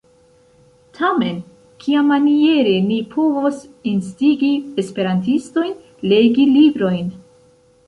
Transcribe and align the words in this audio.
Tamen 0.99 1.35
kiamaniere 1.83 2.73
ni 2.87 2.97
povos 3.13 3.61
instigi 3.93 4.51
esperantistojn 4.85 5.79
legi 6.15 6.51
librojn? 6.57 7.17